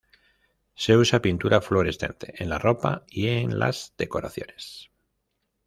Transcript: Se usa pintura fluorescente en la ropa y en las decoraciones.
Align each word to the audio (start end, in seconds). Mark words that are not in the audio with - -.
Se 0.73 0.97
usa 0.97 1.21
pintura 1.21 1.61
fluorescente 1.61 2.33
en 2.39 2.49
la 2.49 2.57
ropa 2.57 3.05
y 3.07 3.27
en 3.27 3.59
las 3.59 3.93
decoraciones. 3.99 4.89